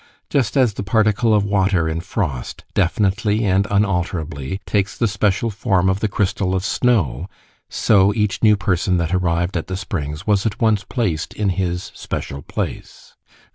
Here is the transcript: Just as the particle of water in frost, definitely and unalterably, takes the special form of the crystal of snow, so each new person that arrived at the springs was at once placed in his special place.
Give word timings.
Just 0.31 0.57
as 0.57 0.73
the 0.73 0.81
particle 0.81 1.31
of 1.31 1.45
water 1.45 1.87
in 1.87 1.99
frost, 2.01 2.63
definitely 2.73 3.45
and 3.45 3.67
unalterably, 3.69 4.59
takes 4.65 4.97
the 4.97 5.07
special 5.07 5.51
form 5.51 5.89
of 5.89 5.99
the 5.99 6.07
crystal 6.07 6.55
of 6.55 6.65
snow, 6.65 7.29
so 7.69 8.11
each 8.15 8.41
new 8.41 8.57
person 8.57 8.97
that 8.97 9.13
arrived 9.13 9.55
at 9.55 9.67
the 9.67 9.77
springs 9.77 10.25
was 10.25 10.43
at 10.47 10.59
once 10.59 10.83
placed 10.83 11.35
in 11.35 11.49
his 11.49 11.91
special 11.93 12.41
place. 12.41 13.13